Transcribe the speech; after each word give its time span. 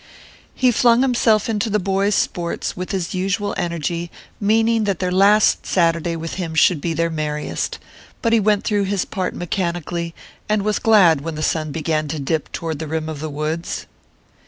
He 0.55 0.71
flung 0.71 1.03
himself 1.03 1.47
into 1.47 1.69
the 1.69 1.77
boys' 1.77 2.15
sports 2.15 2.75
with 2.75 2.91
his 2.91 3.13
usual 3.13 3.53
energy, 3.55 4.09
meaning 4.39 4.85
that 4.85 4.97
their 4.97 5.11
last 5.11 5.67
Saturday 5.67 6.15
with 6.15 6.33
him 6.41 6.55
should 6.55 6.81
be 6.81 6.95
their 6.95 7.11
merriest; 7.11 7.77
but 8.23 8.33
he 8.33 8.39
went 8.39 8.63
through 8.63 8.85
his 8.85 9.05
part 9.05 9.35
mechanically, 9.35 10.15
and 10.49 10.63
was 10.63 10.79
glad 10.79 11.21
when 11.21 11.35
the 11.35 11.43
sun 11.43 11.71
began 11.71 12.07
to 12.07 12.17
dip 12.19 12.51
toward 12.51 12.79
the 12.79 12.87
rim 12.87 13.09
of 13.09 13.19
the 13.19 13.29
woods. 13.29 13.85